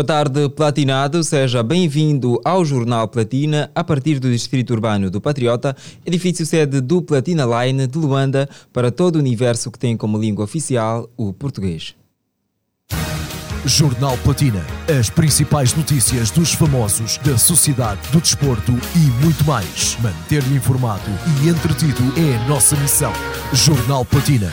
[0.00, 1.22] Boa tarde, Platinado.
[1.22, 5.76] Seja bem-vindo ao Jornal Platina, a partir do Distrito Urbano do Patriota,
[6.06, 10.46] edifício sede do Platina Line de Luanda, para todo o universo que tem como língua
[10.46, 11.94] oficial o português.
[13.66, 14.64] Jornal Platina.
[14.98, 19.98] As principais notícias dos famosos, da sociedade, do desporto e muito mais.
[20.00, 21.10] Manter-lhe informado
[21.44, 23.12] e entretido é a nossa missão.
[23.52, 24.50] Jornal Platina.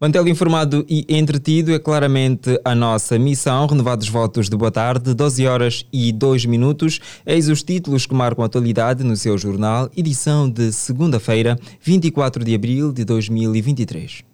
[0.00, 3.66] Mantê-lo informado e entretido é claramente a nossa missão.
[3.66, 7.00] Renovados votos de boa tarde, 12 horas e 2 minutos.
[7.24, 12.54] Eis os títulos que marcam a atualidade no seu jornal, edição de segunda-feira, 24 de
[12.54, 14.24] abril de 2023.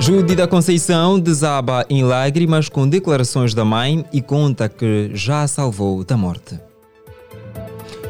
[0.00, 5.48] Judy da Conceição desaba em lágrimas com declarações da mãe e conta que já a
[5.48, 6.67] salvou da morte.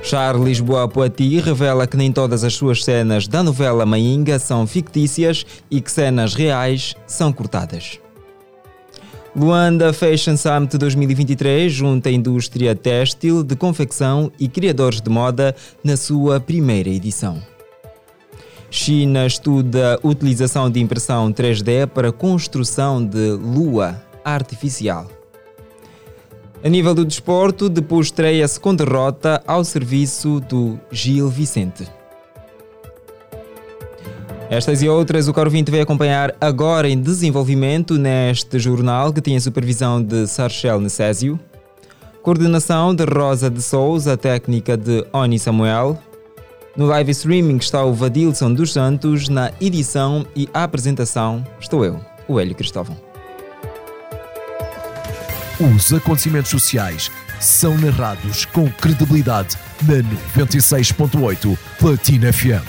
[0.03, 5.45] Charles Lisboa Poiti revela que nem todas as suas cenas da novela Mainga são fictícias
[5.71, 7.99] e que cenas reais são cortadas.
[9.37, 15.55] Luanda Fashion Summit 2023 junta a indústria têxtil, de confecção e criadores de moda
[15.85, 17.41] na sua primeira edição.
[18.71, 25.18] China estuda utilização de impressão 3D para construção de lua artificial.
[26.63, 31.87] A nível do desporto, depois estreia-se com derrota ao serviço do Gil Vicente.
[34.51, 39.37] Estas e outras o Caro 20 vai acompanhar agora em desenvolvimento neste jornal que tem
[39.37, 41.39] a supervisão de Sarchel Necésio,
[42.23, 45.97] coordenação de Rosa de Souza, técnica de Oni Samuel.
[46.77, 52.41] No live streaming está o Vadilson dos Santos, na edição e apresentação estou eu, o
[52.41, 53.08] Hélio Cristóvão.
[55.61, 57.11] Os acontecimentos sociais
[57.41, 59.97] são narrados com credibilidade na
[60.41, 62.65] 96.8 Platina FM.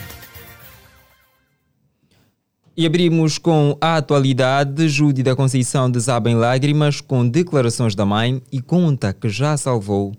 [2.76, 4.90] E abrimos com a atualidade.
[4.90, 10.12] Judy da Conceição desaba em lágrimas com declarações da mãe e conta que já salvou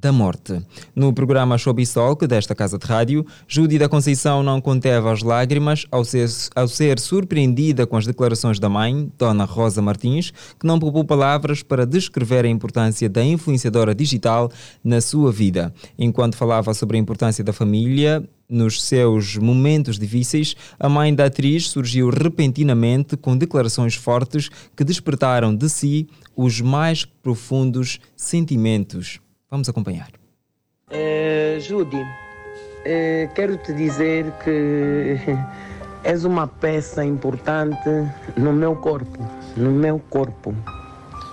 [0.00, 0.60] da morte.
[0.94, 1.94] No programa Showbiz
[2.28, 7.00] desta casa de rádio, Judy da Conceição não conteve as lágrimas ao ser, ao ser
[7.00, 12.44] surpreendida com as declarações da mãe, Dona Rosa Martins, que não poupou palavras para descrever
[12.44, 14.50] a importância da influenciadora digital
[14.84, 15.72] na sua vida.
[15.98, 21.68] Enquanto falava sobre a importância da família, nos seus momentos difíceis, a mãe da atriz
[21.68, 29.20] surgiu repentinamente com declarações fortes que despertaram de si os mais profundos sentimentos.
[29.50, 30.10] Vamos acompanhar.
[30.90, 35.16] Uh, Judy, uh, quero te dizer que
[36.04, 37.88] és uma peça importante
[38.36, 39.18] no meu corpo.
[39.56, 40.54] No meu corpo.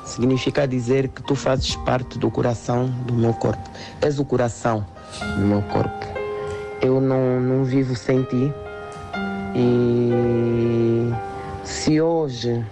[0.05, 3.69] Significa dizer que tu fazes parte do coração do meu corpo.
[4.01, 4.85] És o coração
[5.35, 6.05] do meu corpo.
[6.81, 8.53] Eu não, não vivo sem ti.
[9.55, 11.11] E
[11.63, 12.63] se hoje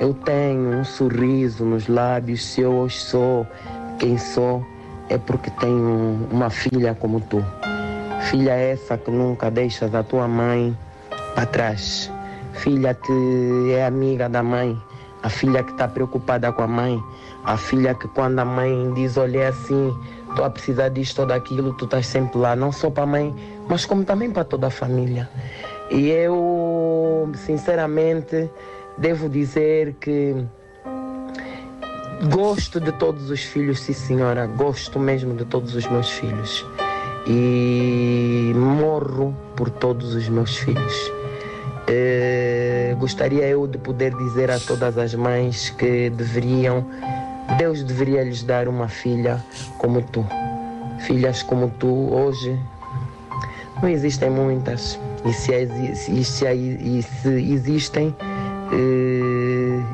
[0.00, 3.46] eu tenho um sorriso nos lábios, se eu hoje sou
[3.98, 4.64] quem sou,
[5.08, 7.44] é porque tenho uma filha como tu.
[8.30, 10.76] Filha essa que nunca deixas a tua mãe
[11.34, 12.10] para trás.
[12.52, 14.76] Filha que é amiga da mãe.
[15.22, 17.02] A filha que está preocupada com a mãe.
[17.44, 19.96] A filha que quando a mãe diz, olha é assim,
[20.36, 22.54] tu a precisar disto ou daquilo, tu estás sempre lá.
[22.54, 23.34] Não só para a mãe,
[23.68, 25.28] mas como também para toda a família.
[25.90, 28.50] E eu, sinceramente,
[28.98, 30.44] devo dizer que
[32.26, 34.44] Gosto de todos os filhos, sim senhora.
[34.46, 36.66] Gosto mesmo de todos os meus filhos.
[37.28, 41.12] E morro por todos os meus filhos.
[41.86, 46.84] Eh, gostaria eu de poder dizer a todas as mães que deveriam,
[47.56, 49.42] Deus deveria lhes dar uma filha
[49.78, 50.26] como tu.
[51.06, 52.58] Filhas como tu, hoje,
[53.80, 54.98] não existem muitas.
[55.24, 55.52] E se,
[56.10, 58.14] e se, e se existem,
[58.72, 59.47] eh,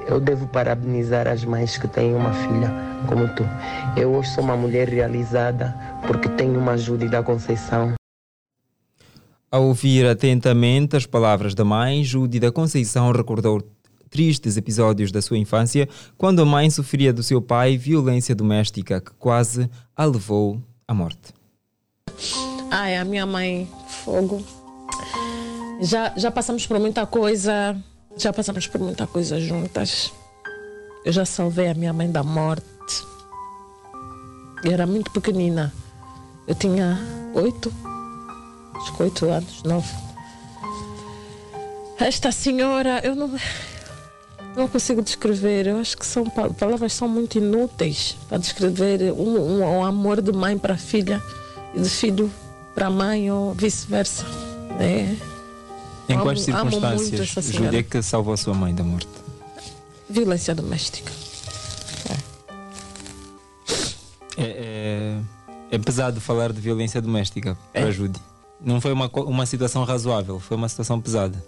[0.07, 2.71] eu devo parabenizar as mães que têm uma filha
[3.09, 3.45] como tu.
[3.97, 5.75] Eu hoje sou uma mulher realizada
[6.07, 7.95] porque tenho uma ajuda da Conceição.
[9.51, 13.63] Ao ouvir atentamente as palavras da mãe, Judy da Conceição recordou
[14.11, 19.13] tristes episódios da sua infância, quando a mãe sofria do seu pai violência doméstica que
[19.19, 21.33] quase a levou à morte.
[22.71, 24.45] Ai, a minha mãe, fogo.
[25.81, 27.77] Já, já passamos por muita coisa
[28.17, 30.13] já passamos por muita coisa juntas.
[31.05, 32.65] Eu já salvei a minha mãe da morte.
[34.63, 35.73] Eu era muito pequenina.
[36.47, 36.99] Eu tinha
[37.35, 37.73] oito,
[38.75, 39.89] acho que oito anos, nove.
[41.99, 43.31] Esta senhora, eu não,
[44.57, 45.67] não consigo descrever.
[45.67, 50.33] Eu acho que são palavras são muito inúteis para descrever um, um, um amor de
[50.33, 51.23] mãe para filha
[51.75, 52.31] e de filho
[52.75, 54.25] para mãe ou vice-versa.
[54.81, 55.34] É.
[56.09, 57.65] Em Amo- quais amo circunstâncias, senhora.
[57.67, 59.09] Júlia, que salvou a sua mãe da morte?
[60.09, 61.11] Violência doméstica.
[64.37, 65.21] É, é,
[65.71, 67.85] é pesado falar de violência doméstica para É.
[67.85, 68.21] a Júlia.
[68.61, 71.43] Não foi uma, uma situação razoável, foi uma situação pesada.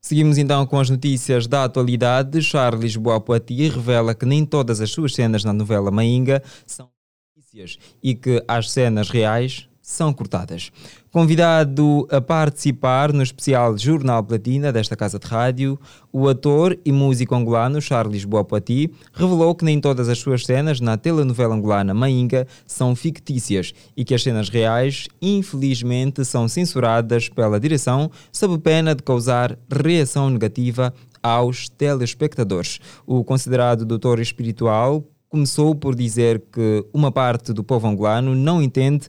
[0.00, 2.40] Seguimos então com as notícias da atualidade.
[2.42, 6.88] Charles Boapoati revela que nem todas as suas cenas na novela Mainga são
[7.34, 10.70] fictícias e que as cenas reais são cortadas.
[11.10, 15.78] Convidado a participar no especial Jornal Platina desta casa de rádio,
[16.12, 20.98] o ator e músico angolano Charles Boapoati revelou que nem todas as suas cenas na
[20.98, 28.10] telenovela angolana Mainga são fictícias e que as cenas reais, infelizmente, são censuradas pela direção
[28.30, 32.80] sob pena de causar reação negativa aos telespectadores.
[33.06, 39.06] O considerado doutor espiritual começou por dizer que uma parte do povo angolano não entende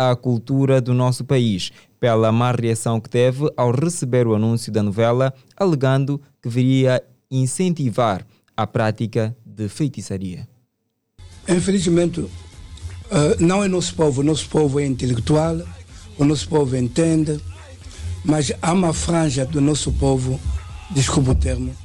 [0.00, 1.70] a cultura do nosso país,
[2.00, 8.26] pela má reação que teve ao receber o anúncio da novela, alegando que viria incentivar
[8.56, 10.48] a prática de feitiçaria.
[11.46, 12.24] Infelizmente,
[13.10, 14.22] eh, não é nosso povo.
[14.22, 15.60] O nosso povo é intelectual,
[16.16, 17.38] o nosso povo entende,
[18.24, 20.40] mas há uma franja do nosso povo,
[20.92, 21.76] desculpa o termo,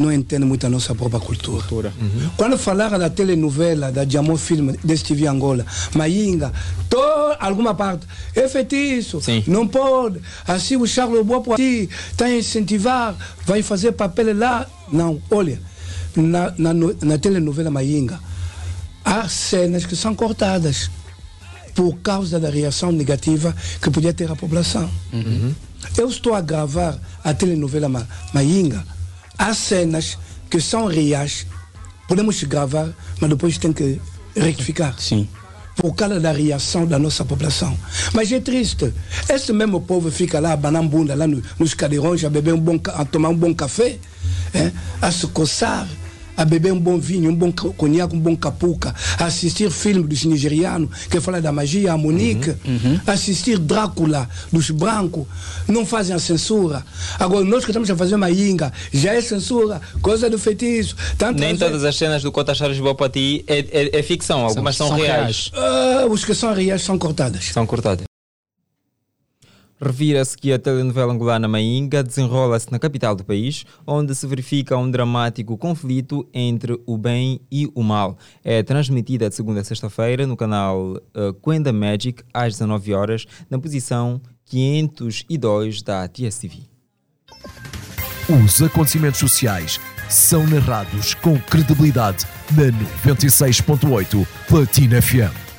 [0.00, 1.92] não entende muito a nossa própria cultura.
[2.36, 5.64] Quando falaram da telenovela, da Diamond Film, desse TV Angola,
[5.94, 6.50] Mainga,
[6.88, 6.96] to,
[7.38, 9.44] alguma parte, é feitiço, Sim.
[9.46, 10.18] não pode.
[10.48, 13.14] Assim o Charles Boapoati está a incentivar,
[13.44, 14.66] vai fazer papel lá.
[14.90, 15.60] Não, olha,
[16.16, 18.18] na, na, na telenovela Mainga,
[19.04, 20.90] há cenas que são cortadas
[21.74, 24.90] por causa da reação negativa que podia ter a população.
[25.96, 28.82] Eu estou a gravar a telenovela Ma- Mainga.
[29.40, 30.18] Há cenas
[30.50, 31.46] que são reais,
[32.06, 33.98] podemos gravar, mas depois tem que
[34.36, 34.94] rectificar.
[34.98, 35.26] Sim.
[35.76, 37.74] Por causa da reação da nossa população.
[38.12, 38.92] Mas é triste.
[39.30, 42.78] Esse mesmo povo fica lá, abanando bunda, lá no- nos cadeirões, a beber um bom,
[42.92, 43.98] a tomar um bom café,
[44.52, 44.72] é?
[45.00, 45.88] a se coçar,
[46.40, 50.24] a beber um bom vinho, um bom conhaque, um bom capuca, a assistir filme dos
[50.24, 52.54] nigerianos que fala da magia, a Monique,
[53.06, 55.26] assistir Drácula dos brancos,
[55.68, 56.82] não fazem a censura.
[57.18, 60.96] Agora, nós que estamos a fazer uma inga, já é censura, coisa do feitiço.
[61.18, 64.88] Tanto Nem todas as cenas do Cota Charles Boapati é, é, é ficção, algumas são,
[64.88, 65.50] são reais.
[65.54, 67.50] Ah, os que são reais são cortadas.
[67.52, 68.09] São cortadas.
[69.80, 74.90] Revira-se que a telenovela angolana Mainga desenrola-se na capital do país, onde se verifica um
[74.90, 78.18] dramático conflito entre o bem e o mal.
[78.44, 83.58] É transmitida de segunda a sexta-feira no canal uh, Quenda Magic, às 19 horas, na
[83.58, 86.58] posição 502 da TSTV.
[88.28, 89.80] Os acontecimentos sociais
[90.10, 92.70] são narrados com credibilidade na
[93.12, 95.49] 96.8 Platina FM.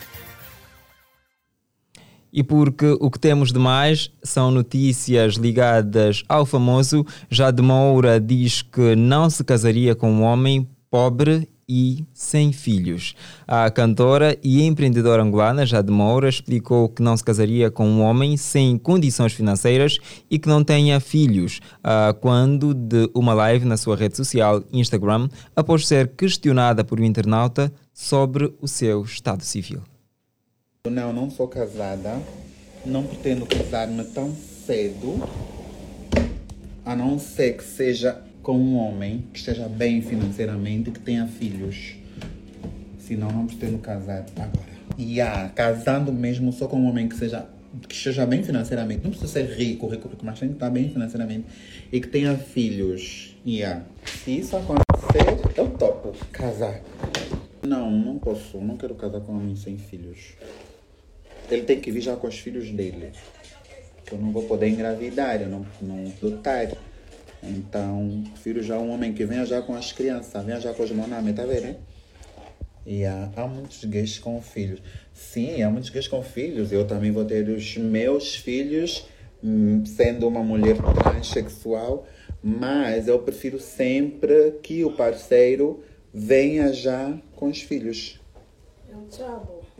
[2.34, 8.62] E porque o que temos de mais são notícias ligadas ao famoso, Jade Moura diz
[8.62, 13.16] que não se casaria com um homem pobre e sem filhos.
[13.48, 18.36] A cantora e empreendedora angolana Jade Moura explicou que não se casaria com um homem
[18.36, 19.98] sem condições financeiras
[20.30, 25.30] e que não tenha filhos, ah, quando de uma live na sua rede social Instagram,
[25.56, 29.82] após ser questionada por um internauta sobre o seu estado civil.
[30.90, 32.20] Não, não sou casada.
[32.84, 35.22] Não pretendo casar-me tão cedo.
[36.84, 41.28] A não ser que seja com um homem que esteja bem financeiramente e que tenha
[41.28, 41.98] filhos.
[42.98, 44.72] Senão, não pretendo casar agora.
[44.98, 47.48] E ah, casando mesmo só com um homem que seja
[47.88, 49.04] que esteja bem financeiramente.
[49.04, 51.46] Não precisa ser rico, rico, rico, mas tem que estar bem financeiramente.
[51.92, 53.38] E que tenha filhos.
[53.46, 53.86] Yeah.
[54.04, 56.82] Se isso acontecer, eu topo casar.
[57.62, 58.58] Não, não posso.
[58.58, 60.34] Não quero casar com um homem sem filhos.
[61.52, 63.12] Ele tem que vir já com os filhos dele.
[64.12, 66.72] Eu não vou poder engravidar, eu não, não lutar.
[67.44, 70.92] Então, prefiro já um homem que venha já com as crianças, venha já com os
[70.92, 71.76] monames, tá vendo?
[72.86, 74.82] E há, há muitos gays com filhos.
[75.14, 76.72] Sim, há muitos gays com filhos.
[76.72, 79.08] Eu também vou ter os meus filhos,
[79.44, 82.08] hum, sendo uma mulher transexual.
[82.44, 88.20] Mas eu prefiro sempre que o parceiro venha já com os filhos.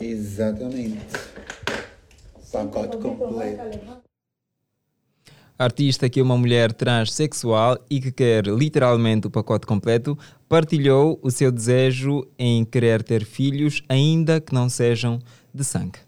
[0.02, 1.00] Exatamente.
[2.52, 4.02] Pacote completo.
[5.58, 10.18] A artista, que é uma mulher transexual e que quer literalmente o pacote completo,
[10.50, 15.20] partilhou o seu desejo em querer ter filhos, ainda que não sejam
[15.54, 16.00] de sangue.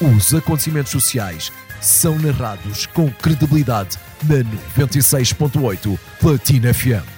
[0.00, 4.42] Os acontecimentos sociais são narrados com credibilidade na
[4.84, 7.17] 96.8 Platina FM.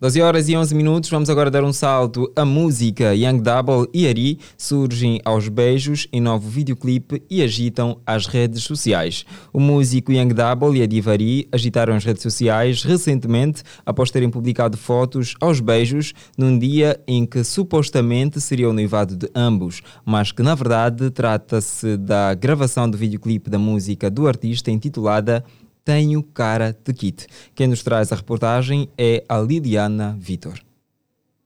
[0.00, 2.32] 12 horas e 11 minutos, vamos agora dar um salto.
[2.34, 8.26] A música Young Double e Ari surgem aos beijos em novo videoclipe e agitam as
[8.26, 9.26] redes sociais.
[9.52, 14.30] O músico Young Double e a diva Ari agitaram as redes sociais recentemente após terem
[14.30, 20.32] publicado fotos aos beijos num dia em que supostamente seria o noivado de ambos, mas
[20.32, 25.44] que na verdade trata-se da gravação do videoclipe da música do artista intitulada
[25.90, 27.26] tenho cara de kit.
[27.52, 30.69] Quem nos traz a reportagem é a Liliana Vitor.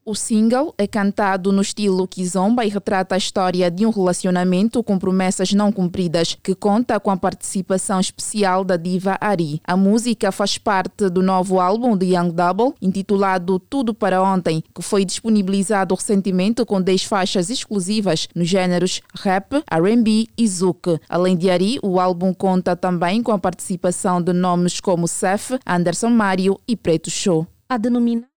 [0.06, 4.98] O single é cantado no estilo kizomba e retrata a história de um relacionamento com
[4.98, 9.62] promessas não cumpridas, que conta com a participação especial da diva Ari.
[9.64, 14.82] A música faz parte do novo álbum de Young Double, intitulado Tudo para Ontem, que
[14.82, 21.00] foi disponibilizado recentemente com 10 faixas exclusivas nos gêneros rap, R&B e zouk.
[21.08, 26.10] Além de Ari, o álbum conta também com a participação de nomes como Seth, Anderson
[26.10, 27.46] Mario e Preto Show.
[27.66, 28.33] A denominar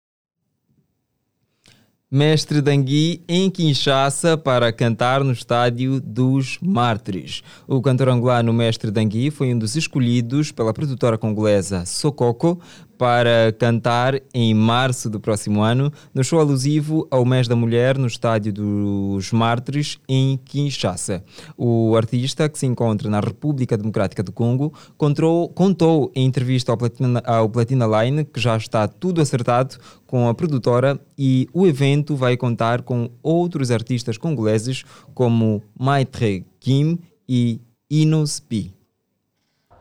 [2.16, 7.44] Mestre Dangui em Kinshasa para cantar no estádio dos Mártires.
[7.68, 12.58] O cantor angolano Mestre Dangui foi um dos escolhidos pela produtora congolesa Sokoko
[12.98, 18.08] para cantar em março do próximo ano, no show alusivo ao mês da mulher no
[18.08, 21.24] Estádio dos Mártires, em Kinshasa.
[21.58, 26.78] O artista, que se encontra na República Democrática do Congo, contou, contou em entrevista ao
[26.78, 32.16] Platina, ao Platina Line que já está tudo acertado com a produtora e o evento
[32.16, 34.84] vai contar com outros artistas congoleses
[35.14, 37.60] como Maitre Kim e
[37.90, 38.72] Inos P.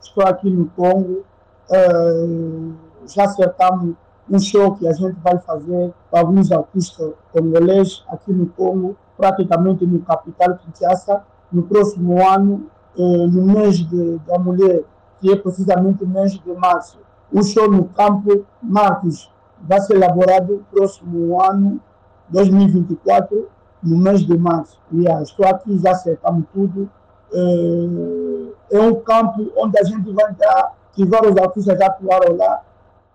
[0.03, 1.25] Estou aqui no Congo.
[1.71, 3.95] Uh já acertamos
[4.31, 9.87] um show que a gente vai fazer para alguns artistas congoleses aqui no Congo, praticamente
[9.87, 14.83] no capital Kinshasa, no próximo ano, eh, no mês de, da mulher,
[15.21, 16.99] que é precisamente o mês de março.
[17.33, 19.31] O show no campo Marcos
[19.61, 21.81] vai ser elaborado no próximo ano,
[22.29, 23.49] 2024,
[23.83, 24.79] no mês de março.
[24.93, 26.91] Yeah, estou aqui, já acertamos tudo.
[27.33, 32.63] É, é um campo onde a gente vai entrar, que vários artistas já atuaram lá,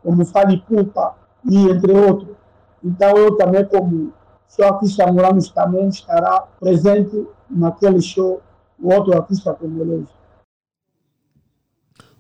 [0.04, 1.16] como Fali Pupa
[1.50, 2.36] e entre outros.
[2.84, 4.14] Então eu também, como
[4.48, 8.42] sou artista moramos, também estará presente naquele show,
[8.80, 10.08] o outro artista congolês.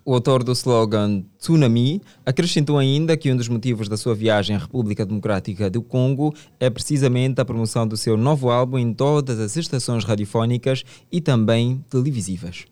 [0.05, 4.59] O autor do slogan Tsunami acrescentou ainda que um dos motivos da sua viagem à
[4.59, 9.55] República Democrática do Congo é precisamente a promoção do seu novo álbum em todas as
[9.55, 12.65] estações radiofónicas e também televisivas.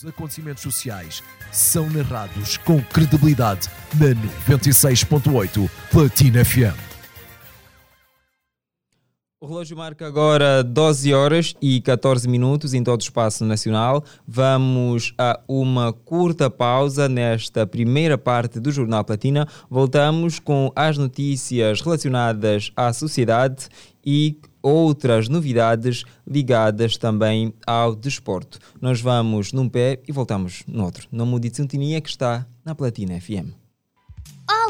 [0.00, 4.14] Os acontecimentos sociais são narrados com credibilidade na
[4.56, 6.90] 96.8 Platina FM.
[9.42, 14.02] O relógio marca agora 12 horas e 14 minutos em todo o espaço nacional.
[14.26, 19.46] Vamos a uma curta pausa nesta primeira parte do Jornal Platina.
[19.68, 23.68] Voltamos com as notícias relacionadas à sociedade
[24.02, 28.58] e outras novidades ligadas também ao desporto.
[28.80, 31.08] Nós vamos num pé e voltamos no outro.
[31.10, 33.54] Não mude de sintonia que está na Platina FM.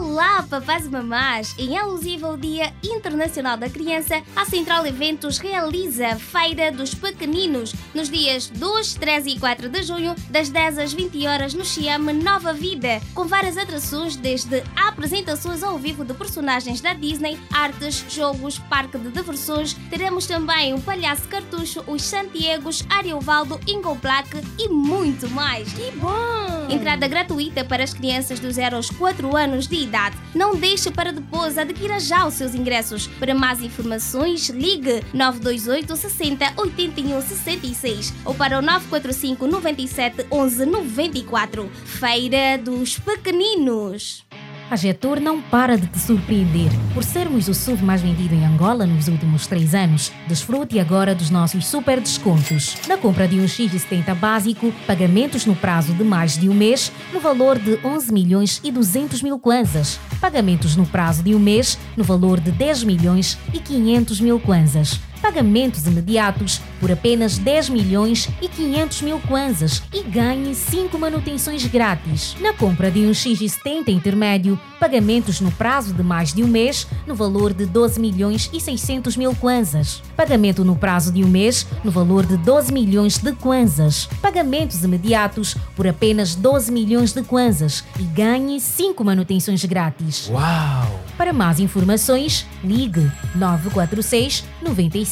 [0.02, 1.54] Olá, papás e mamás!
[1.58, 7.74] Em alusivo ao Dia Internacional da Criança, a Central Eventos realiza a Feira dos Pequeninos
[7.94, 12.14] nos dias 2, 3 e 4 de junho, das 10 às 20 horas no Xiame
[12.14, 18.58] Nova Vida, com várias atrações desde apresentações ao vivo de personagens da Disney, artes, jogos,
[18.58, 19.74] parque de diversões.
[19.90, 25.70] Teremos também o Palhaço Cartucho, os Santiagos, Ariovaldo, Ingo Black e muito mais.
[25.74, 26.68] Que bom!
[26.70, 29.89] Entrada gratuita para as crianças dos 0 aos 4 anos de idade.
[30.34, 33.06] Não deixe para depois, adquira já os seus ingressos.
[33.06, 41.70] Para mais informações, ligue 928 60 81 66 ou para o 945 97 11 94.
[41.84, 44.29] Feira dos Pequeninos.
[44.70, 46.70] A Getur não para de te surpreender.
[46.94, 51.28] Por sermos o SUV mais vendido em Angola nos últimos três anos, desfrute agora dos
[51.28, 52.76] nossos super descontos.
[52.86, 57.18] Na compra de um X70 básico, pagamentos no prazo de mais de um mês, no
[57.18, 59.98] valor de 11 milhões e 200 mil kwanzas.
[60.20, 65.00] Pagamentos no prazo de um mês, no valor de 10 milhões e 500 mil kwanzas
[65.20, 72.34] pagamentos imediatos por apenas 10 milhões e 500 mil kwanzas e ganhe 5 manutenções grátis.
[72.40, 77.14] Na compra de um X70 intermédio, pagamentos no prazo de mais de um mês, no
[77.14, 80.02] valor de 12 milhões e 600 mil kwanzas.
[80.16, 84.08] Pagamento no prazo de um mês, no valor de 12 milhões de kwanzas.
[84.22, 90.28] Pagamentos imediatos por apenas 12 milhões de kwanzas e ganhe 5 manutenções grátis.
[90.28, 91.00] Uau!
[91.16, 95.09] Para mais informações, ligue 946 95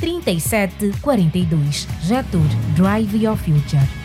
[0.00, 1.86] 37 42.
[2.06, 4.03] Jetur Drive Your Future.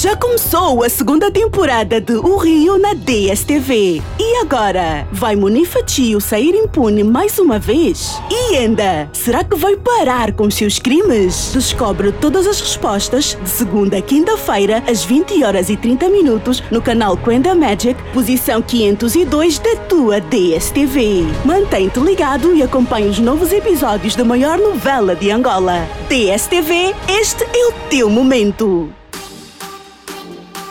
[0.00, 4.00] Já começou a segunda temporada de O Rio na DSTV.
[4.16, 8.16] E agora, vai Munifatio sair impune mais uma vez?
[8.30, 11.50] E ainda, será que vai parar com seus crimes?
[11.52, 16.80] Descobre todas as respostas de segunda a quinta-feira, às 20 horas e 30 minutos, no
[16.80, 21.24] canal Quenda Magic, posição 502 da tua DSTV.
[21.44, 25.88] Mantém-te ligado e acompanhe os novos episódios da maior novela de Angola.
[26.08, 28.97] DSTV, este é o teu momento.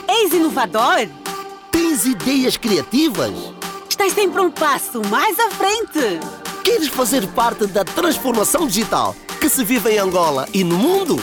[0.08, 1.08] És inovador?
[1.72, 3.32] Tens ideias criativas?
[3.90, 6.20] Estás sempre um passo mais à frente.
[6.64, 11.18] Queres fazer parte da transformação digital que se vive em Angola e no mundo?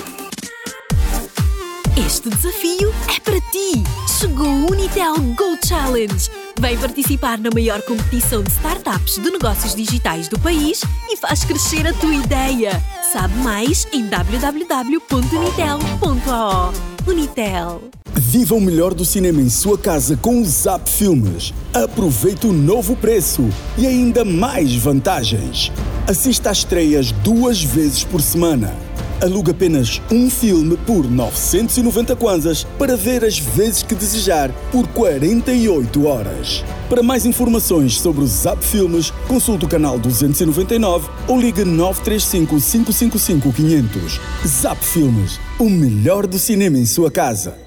[1.97, 3.83] Este desafio é para ti.
[4.19, 6.31] Chegou o Unitel Go Challenge.
[6.61, 11.87] Vem participar na maior competição de startups de negócios digitais do país e faz crescer
[11.87, 12.71] a tua ideia.
[13.13, 16.73] Sabe mais em www.unitel.ao.
[17.07, 18.04] Unitel.
[18.37, 21.55] Viva o melhor do cinema em sua casa com o Zap Filmes.
[21.73, 23.49] Aproveite o novo preço
[23.79, 25.71] e ainda mais vantagens.
[26.05, 28.75] Assista às estreias duas vezes por semana.
[29.23, 36.05] Aluga apenas um filme por 990 kwanzas para ver as vezes que desejar por 48
[36.05, 36.65] horas.
[36.89, 43.53] Para mais informações sobre o Zap Filmes, consulte o canal 299 ou ligue 935 555
[43.53, 44.21] 500.
[44.45, 47.64] Zap Filmes, o melhor do cinema em sua casa.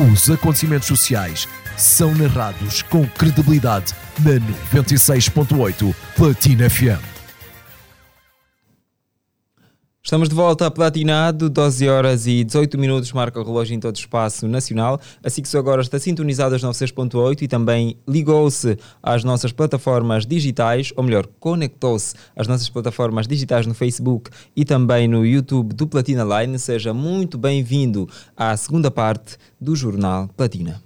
[0.00, 4.40] Os acontecimentos sociais são narrados com credibilidade na
[4.80, 7.19] 96.8 Platina FM.
[10.02, 13.94] Estamos de volta a Platinado, 12 horas e 18 minutos, marca o relógio em todo
[13.94, 14.98] o espaço nacional.
[15.22, 21.04] Que se agora está sintonizado às 96.8 e também ligou-se às nossas plataformas digitais, ou
[21.04, 26.58] melhor, conectou-se às nossas plataformas digitais no Facebook e também no YouTube do Platina Line.
[26.58, 30.82] Seja muito bem-vindo à segunda parte do Jornal Platina.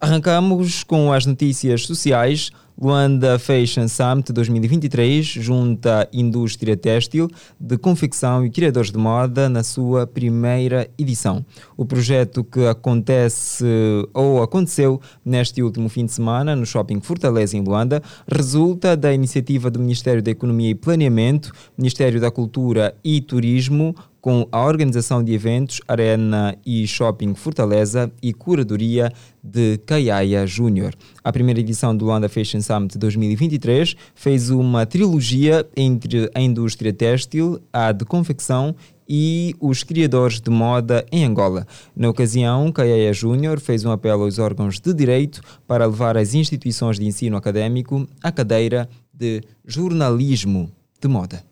[0.00, 2.50] Arrancamos com as notícias sociais.
[2.82, 10.04] Luanda Fashion Summit 2023 junta indústria têxtil de confecção e criadores de moda na sua
[10.04, 11.46] primeira edição.
[11.76, 13.64] O projeto que acontece
[14.12, 19.70] ou aconteceu neste último fim de semana no Shopping Fortaleza em Luanda resulta da iniciativa
[19.70, 25.34] do Ministério da Economia e Planeamento, Ministério da Cultura e Turismo, com a organização de
[25.34, 30.94] eventos Arena e Shopping Fortaleza e curadoria de Caiaia Júnior.
[31.24, 37.60] A primeira edição do Luanda Fashion Summit 2023 fez uma trilogia entre a indústria têxtil,
[37.72, 38.76] a de confecção
[39.08, 41.66] e os criadores de moda em Angola.
[41.94, 46.96] Na ocasião, Caiaia Júnior fez um apelo aos órgãos de direito para levar as instituições
[46.96, 51.51] de ensino académico à cadeira de jornalismo de moda.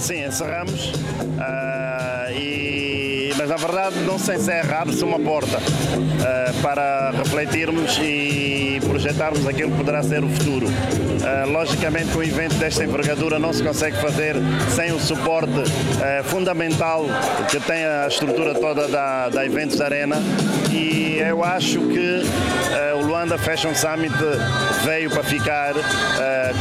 [0.00, 0.92] Sim, encerramos.
[0.94, 2.79] Uh, e,
[3.50, 10.04] na verdade não se encerrar-se uma porta uh, para refletirmos e projetarmos aquilo que poderá
[10.04, 10.68] ser o futuro.
[10.68, 14.36] Uh, logicamente um evento desta envergadura não se consegue fazer
[14.72, 15.50] sem o suporte
[16.26, 17.04] fundamental
[17.50, 20.16] que tem a estrutura toda da, da Eventos Arena
[20.70, 22.22] e eu acho que
[23.00, 24.14] o Luanda Fashion Summit
[24.84, 25.74] veio para ficar,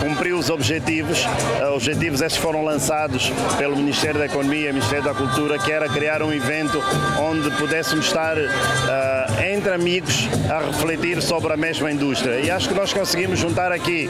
[0.01, 1.25] cumpriu os objetivos,
[1.73, 6.33] objetivos estes foram lançados pelo Ministério da Economia Ministério da Cultura, que era criar um
[6.33, 6.78] evento
[7.19, 12.39] onde pudéssemos estar uh, entre amigos a refletir sobre a mesma indústria.
[12.39, 14.09] E acho que nós conseguimos juntar aqui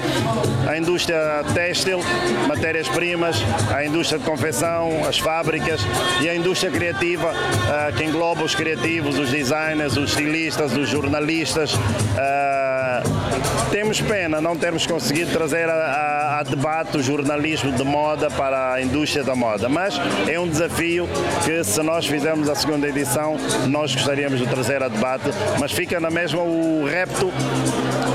[0.67, 1.99] a indústria têxtil,
[2.47, 3.37] matérias-primas,
[3.73, 5.81] a indústria de confecção, as fábricas
[6.21, 11.73] e a indústria criativa, uh, que engloba os criativos, os designers, os estilistas, os jornalistas.
[11.73, 12.78] Uh,
[13.71, 18.73] temos pena não termos conseguido trazer a, a, a debate o jornalismo de moda para
[18.73, 21.07] a indústria da moda, mas é um desafio
[21.45, 25.99] que se nós fizermos a segunda edição, nós gostaríamos de trazer a debate, mas fica
[25.99, 27.31] na mesma o repto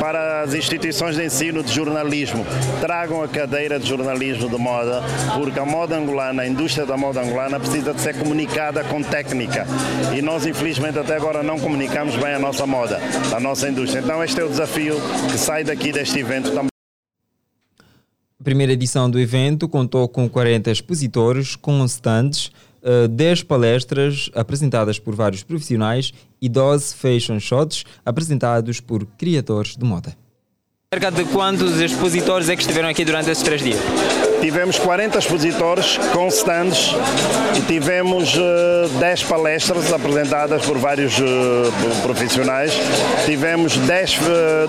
[0.01, 2.45] para as instituições de ensino de jornalismo.
[2.81, 5.03] Tragam a cadeira de jornalismo de moda,
[5.35, 9.67] porque a moda angolana, a indústria da moda angolana precisa de ser comunicada com técnica.
[10.15, 13.01] E nós, infelizmente, até agora não comunicamos bem a nossa moda,
[13.35, 14.01] a nossa indústria.
[14.01, 14.74] Então este é o desafio
[15.31, 16.69] que sai daqui deste evento também.
[18.41, 22.51] A primeira edição do evento contou com 40 expositores, com stands,
[23.11, 30.15] 10 palestras apresentadas por vários profissionais e 12 fashion shots apresentados por criadores de moda.
[30.93, 33.81] Cerca de quantos expositores é que estiveram aqui durante esses três dias?
[34.45, 36.95] Tivemos 40 expositores com stands
[37.57, 41.23] e tivemos uh, 10 palestras apresentadas por vários uh,
[42.03, 42.79] profissionais.
[43.25, 44.21] Tivemos 10, uh,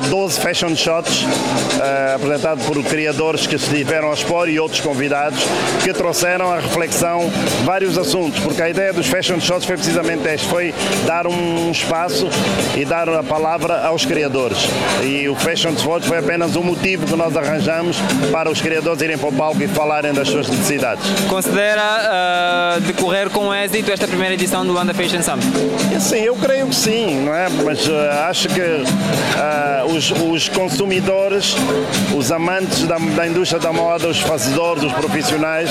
[0.10, 5.44] 12 fashion shots uh, apresentados por criadores que estiveram a expor e outros convidados
[5.84, 7.30] que trouxeram à reflexão
[7.66, 10.74] vários assuntos, porque a ideia dos fashion shots foi precisamente este, foi
[11.06, 12.30] dar um espaço
[12.78, 14.58] e dar a palavra aos criadores.
[15.04, 17.98] E o Fashion Sword foi apenas um motivo que nós arranjamos
[18.32, 21.04] para os criadores irem para o palco e falarem das suas necessidades.
[21.28, 25.48] Considera uh, decorrer com êxito esta primeira edição do Luanda Fashion Summit?
[26.00, 27.50] Sim, eu creio que sim, não é?
[27.50, 27.94] Mas uh,
[28.30, 31.56] acho que uh, os, os, consumidores,
[32.16, 35.70] os amantes da, da, indústria da moda, os fazedores, os profissionais,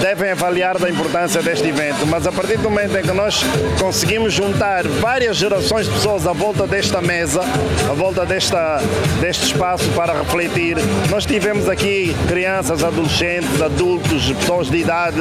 [0.00, 2.06] devem avaliar da importância deste evento.
[2.06, 3.40] Mas a partir do momento em que nós
[3.78, 7.42] conseguimos juntar várias gerações de pessoas à volta desta mesa,
[7.90, 8.80] à volta desta,
[9.20, 10.76] deste espaço para refletir,
[11.10, 13.25] nós tivemos aqui crianças, adolescentes,
[13.64, 15.18] adultos, pessoas de idade,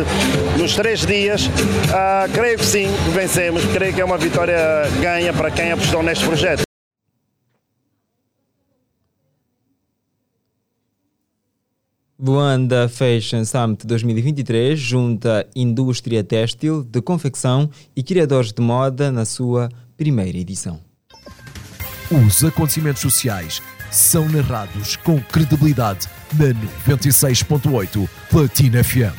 [0.57, 1.47] nos três dias.
[1.47, 3.63] Uh, creio que sim, vencemos.
[3.73, 4.57] Creio que é uma vitória
[5.01, 6.65] ganha para quem apostou neste projeto.
[12.17, 19.69] Luanda Fashion Summit 2023 junta indústria têxtil, de confecção e criadores de moda na sua
[19.97, 20.79] primeira edição.
[22.09, 26.53] Os acontecimentos sociais são narrados com credibilidade na
[26.87, 29.15] 96.8 Platina FM.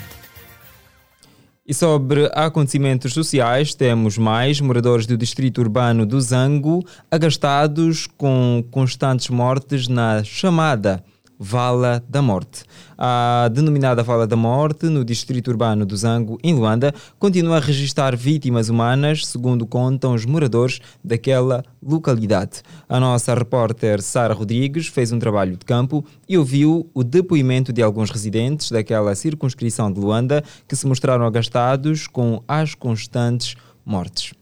[1.66, 9.28] E sobre acontecimentos sociais, temos mais moradores do distrito urbano do Zango agastados com constantes
[9.30, 11.02] mortes na chamada
[11.38, 12.64] Vala da Morte.
[12.96, 18.16] A denominada Vala da Morte, no distrito urbano do Zango, em Luanda, continua a registrar
[18.16, 22.62] vítimas humanas, segundo contam os moradores daquela localidade.
[22.88, 27.82] A nossa repórter Sara Rodrigues fez um trabalho de campo e ouviu o depoimento de
[27.82, 34.32] alguns residentes daquela circunscrição de Luanda que se mostraram agastados com as constantes mortes.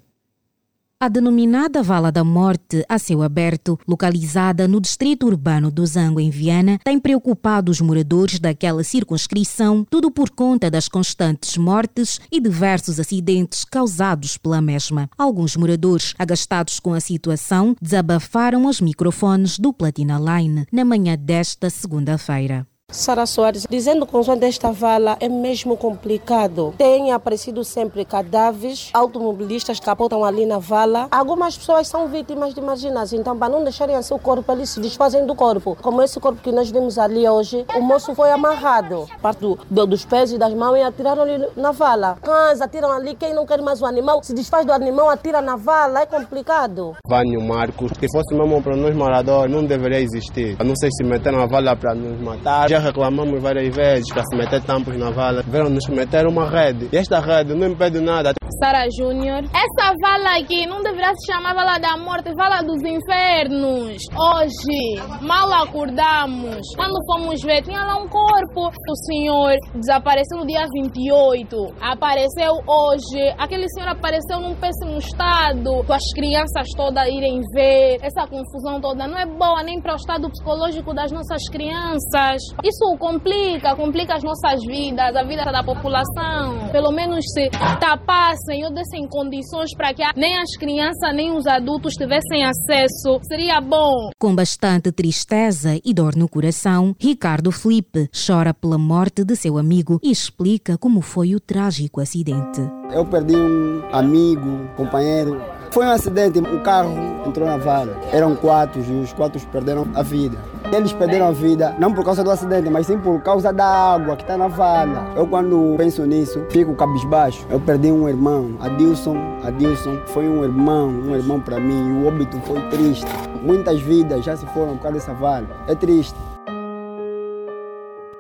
[1.05, 6.31] A denominada Vala da Morte, a céu aberto, localizada no distrito urbano do Zango, em
[6.31, 12.99] Viana, tem preocupado os moradores daquela circunscrição, tudo por conta das constantes mortes e diversos
[12.99, 15.11] acidentes causados pela mesma.
[15.19, 21.69] Alguns moradores, agastados com a situação, desabafaram os microfones do Platina Line na manhã desta
[21.69, 22.67] segunda-feira.
[22.95, 26.73] Sara Soares, dizendo que o desta vala é mesmo complicado.
[26.79, 31.09] Tem aparecido sempre cadáveres, automobilistas capotam ali na vala.
[31.11, 35.27] Algumas pessoas são vítimas de marginais, então para não deixarem o corpo, eles se desfazem
[35.27, 35.77] do corpo.
[35.83, 40.05] Como esse corpo que nós vimos ali hoje, o moço foi amarrado, parte do, dos
[40.05, 42.17] pés e das mãos e atiraram ali na vala.
[42.23, 45.57] Cães atiram ali, quem não quer mais o animal, se desfaz do animal, atira na
[45.57, 46.95] vala, é complicado.
[47.05, 50.57] Vânio Marcos, se fosse mesmo para nós moradores, não deveria existir.
[50.65, 52.69] não sei se meteram a vala para nos matar.
[52.69, 55.43] Já reclamamos várias vezes para se meter tampos na vala.
[55.43, 56.89] Vieram nos meter uma rede.
[56.93, 58.33] E esta rede não impede nada.
[58.63, 59.45] Sara Júnior.
[59.53, 63.99] Essa vala aqui não deveria se chamar Vala da Morte, Vala dos Infernos.
[64.17, 66.61] Hoje, mal acordamos.
[66.77, 68.69] Quando fomos ver, tinha lá um corpo.
[68.69, 71.57] O senhor desapareceu no dia 28.
[71.81, 73.35] Apareceu hoje.
[73.39, 75.85] Aquele senhor apareceu num péssimo estado.
[75.93, 77.99] As crianças todas irem ver.
[78.03, 82.41] Essa confusão toda não é boa nem para o estado psicológico das nossas crianças.
[82.65, 86.71] Isso complica, complica as nossas vidas, a vida da população.
[86.73, 91.93] Pelo menos se tapassem ou dessem condições para que nem as crianças nem os adultos
[91.93, 94.09] tivessem acesso, seria bom.
[94.19, 100.01] Com bastante tristeza e dor no coração, Ricardo Felipe chora pela morte de seu amigo
[100.03, 102.63] e explica como foi o trágico acidente.
[102.91, 105.39] Eu perdi um amigo, companheiro.
[105.75, 106.95] Foi um acidente, o carro
[107.27, 107.97] entrou na vala.
[108.13, 110.39] Eram quatro e os quatro perderam a vida.
[110.73, 114.15] Eles perderam a vida não por causa do acidente, mas sim por causa da água
[114.15, 115.13] que está na vala.
[115.17, 117.45] Eu quando penso nisso, fico cabisbaixo.
[117.51, 119.17] Eu perdi um irmão, Adilson.
[119.43, 122.05] Adilson foi um irmão, um irmão para mim.
[122.05, 123.11] O óbito foi triste.
[123.43, 125.49] Muitas vidas já se foram por causa dessa vala.
[125.67, 126.15] É triste.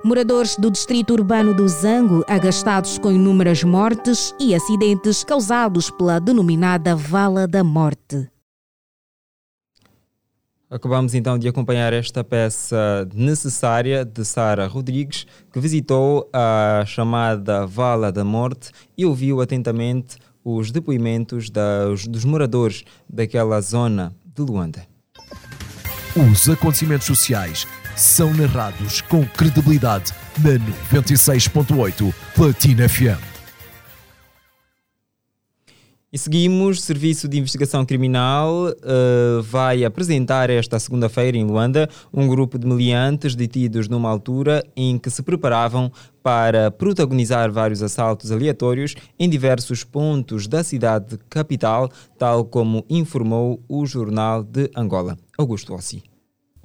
[0.05, 6.95] Moradores do distrito urbano do Zango agastados com inúmeras mortes e acidentes causados pela denominada
[6.95, 8.29] Vala da Morte.
[10.69, 18.13] Acabamos então de acompanhar esta peça necessária de Sara Rodrigues, que visitou a chamada Vala
[18.13, 24.87] da Morte e ouviu atentamente os depoimentos das, dos moradores daquela zona de Luanda.
[26.15, 30.53] Os acontecimentos sociais são narrados com credibilidade na
[31.01, 33.35] 96.8 Platina FM.
[36.15, 42.57] E seguimos, Serviço de Investigação Criminal uh, vai apresentar esta segunda-feira em Luanda um grupo
[42.57, 45.91] de meliantes detidos numa altura em que se preparavam
[46.23, 53.85] para protagonizar vários assaltos aleatórios em diversos pontos da cidade capital, tal como informou o
[53.85, 55.19] Jornal de Angola.
[55.37, 56.14] Augusto Ossi.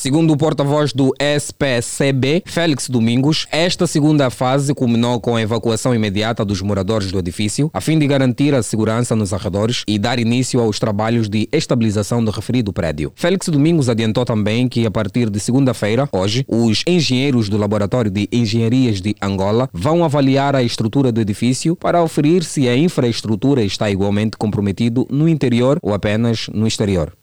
[0.00, 6.42] Segundo o porta-voz do SPCB, Félix Domingos, esta segunda fase culminou com a evacuação imediata
[6.42, 10.58] dos moradores do edifício, a fim de garantir a segurança nos arredores e dar início
[10.58, 13.12] aos trabalhos de estabilização do referido prédio.
[13.14, 18.26] Félix Domingos adiantou também que, a partir de segunda-feira, hoje, os engenheiros do Laboratório de
[18.32, 23.90] Engenharias de Angola vão avaliar a estrutura do edifício para oferir se a infraestrutura está
[23.90, 27.19] igualmente comprometido no interior ou apenas no exterior.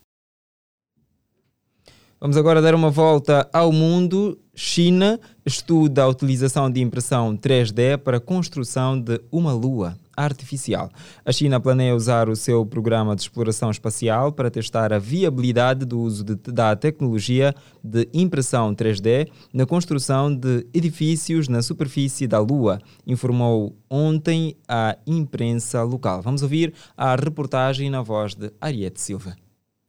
[2.19, 4.39] Vamos agora dar uma volta ao mundo.
[4.55, 10.89] China estuda a utilização de impressão 3D para a construção de uma lua artificial.
[11.23, 15.99] A China planeia usar o seu programa de exploração espacial para testar a viabilidade do
[15.99, 17.53] uso de, da tecnologia
[17.83, 25.83] de impressão 3D na construção de edifícios na superfície da Lua, informou ontem a imprensa
[25.83, 26.23] local.
[26.23, 29.35] Vamos ouvir a reportagem na voz de Ariete Silva.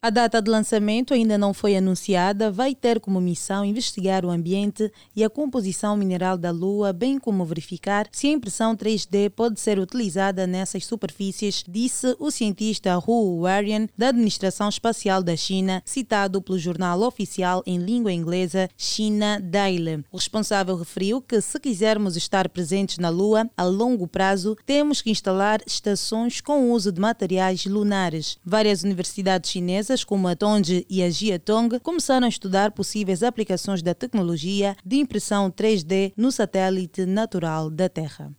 [0.01, 4.93] A data de lançamento ainda não foi anunciada, vai ter como missão investigar o ambiente
[5.15, 9.77] e a composição mineral da Lua, bem como verificar se a impressão 3D pode ser
[9.77, 16.61] utilizada nessas superfícies, disse o cientista Hu Warian, da Administração Espacial da China, citado pelo
[16.61, 20.05] jornal oficial em língua inglesa China Daily.
[20.13, 25.11] O responsável referiu que se quisermos estar presentes na Lua a longo prazo, temos que
[25.11, 28.39] instalar estações com uso de materiais lunares.
[28.45, 33.95] Várias universidades chinesas como a Tongji e a Jiatong começaram a estudar possíveis aplicações da
[33.95, 38.31] tecnologia de impressão 3D no satélite natural da Terra.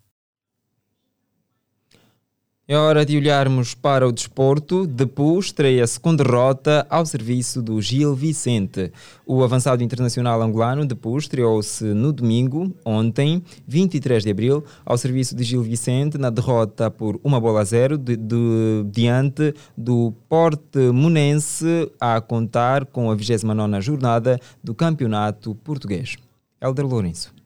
[2.72, 4.86] É hora de olharmos para o desporto.
[4.86, 8.92] Depois estreia-se com derrota ao serviço do Gil Vicente.
[9.26, 15.44] O avançado internacional angolano depois estreou-se no domingo, ontem, 23 de abril, ao serviço de
[15.44, 22.22] Gil Vicente na derrota por uma bola a zero de, de, diante do Porte-Monense a
[22.22, 26.18] contar com a 29ª jornada do Campeonato Português.
[26.62, 27.39] Helder Lourenço.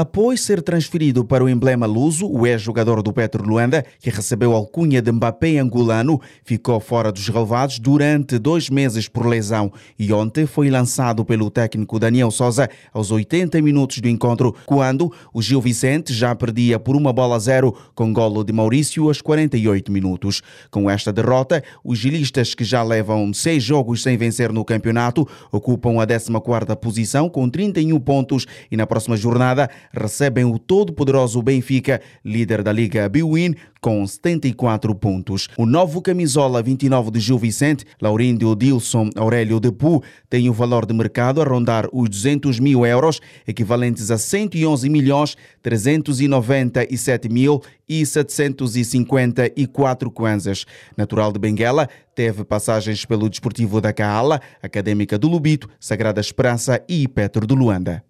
[0.00, 4.54] Após ser transferido para o emblema luso, o ex-jogador do Petro Luanda, que recebeu a
[4.54, 10.46] alcunha de Mbappé angolano, ficou fora dos relevados durante dois meses por lesão e ontem
[10.46, 16.14] foi lançado pelo técnico Daniel Souza aos 80 minutos do encontro, quando o Gil Vicente
[16.14, 20.42] já perdia por uma bola a zero com golo de Maurício aos 48 minutos.
[20.70, 26.00] Com esta derrota, os gilistas que já levam seis jogos sem vencer no campeonato ocupam
[26.00, 32.62] a 14ª posição com 31 pontos e na próxima jornada recebem o todo-poderoso Benfica, líder
[32.62, 35.48] da Liga Biwin, com 74 pontos.
[35.56, 40.94] O novo camisola 29 de Gil Vicente, Laurindo Dilson Aurélio Depu, tem o valor de
[40.94, 50.10] mercado a rondar os 200 mil euros, equivalentes a 111 milhões 397 mil e 754
[50.10, 50.64] kwanzas.
[50.96, 57.08] Natural de Benguela, teve passagens pelo Desportivo da Caala, Académica do Lubito, Sagrada Esperança e
[57.08, 58.07] Petro do Luanda.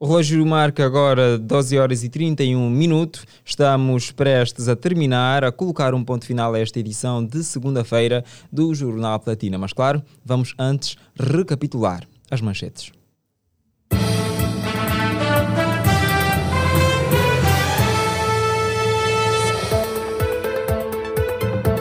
[0.00, 3.24] O relógio marca agora 12 horas e 31 minutos.
[3.44, 8.74] Estamos prestes a terminar, a colocar um ponto final a esta edição de segunda-feira do
[8.74, 9.56] Jornal Platina.
[9.56, 12.90] Mas, claro, vamos antes recapitular as manchetes.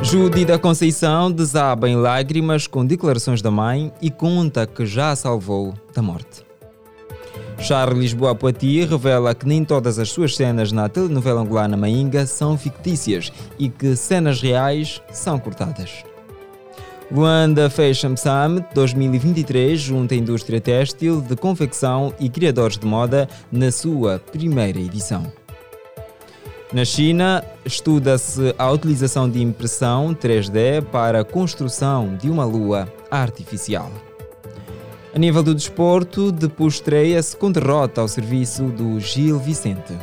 [0.03, 5.15] Judy da Conceição desaba em lágrimas com declarações da mãe e conta que já a
[5.15, 6.52] salvou da morte.
[7.63, 12.57] Charles Lisboa Poitiers revela que nem todas as suas cenas na telenovela angolana Mainga são
[12.57, 16.03] fictícias e que cenas reais são cortadas.
[17.09, 23.71] Luanda Fashion Summit 2023 junta a indústria têxtil, de confecção e criadores de moda na
[23.71, 25.31] sua primeira edição.
[26.73, 33.89] Na China, estuda-se a utilização de impressão 3D para a construção de uma lua artificial.
[35.15, 39.93] A nível do desporto, depois estreia-se com derrota ao serviço do Gil Vicente.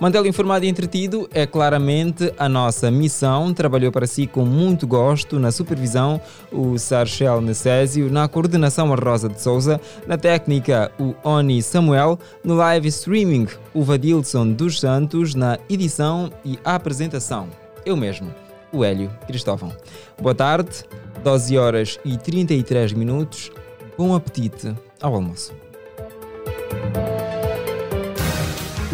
[0.00, 3.52] Mantê-lo informado e entretido é claramente a nossa missão.
[3.54, 6.20] Trabalhou para si com muito gosto na supervisão
[6.52, 12.56] o Sarchel Necésio, na coordenação a Rosa de Souza, na técnica o Oni Samuel, no
[12.56, 17.48] live streaming o Vadilson dos Santos, na edição e apresentação
[17.86, 18.34] eu mesmo,
[18.72, 19.72] o Hélio Cristóvão.
[20.20, 20.84] Boa tarde,
[21.22, 23.52] 12 horas e 33 minutos.
[23.96, 25.54] Bom apetite ao almoço.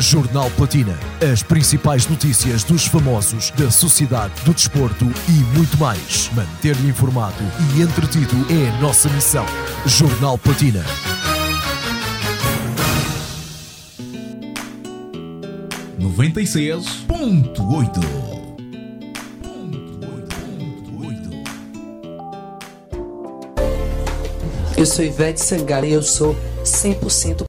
[0.02, 0.98] Jornal Platina.
[1.32, 6.28] As principais notícias dos famosos, da sociedade, do desporto e muito mais.
[6.34, 7.36] Manter-lhe informado
[7.76, 9.46] e entretido é a nossa missão.
[9.86, 10.84] Jornal Platina.
[16.00, 18.00] Noventa e seis ponto oito.
[24.76, 27.40] Eu sou Ivete Sangalo e eu sou 100%